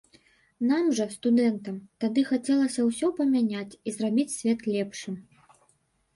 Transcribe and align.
Нам 0.69 0.87
жа, 0.99 1.05
студэнтам, 1.15 1.75
тады 2.05 2.23
хацелася 2.31 2.87
ўсё 2.89 3.11
памяняць 3.21 3.77
і 3.87 3.95
зрабіць 4.01 4.35
свет 4.39 4.59
лепшым. 4.79 5.15